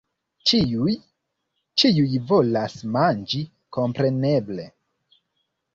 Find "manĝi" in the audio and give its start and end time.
2.97-3.45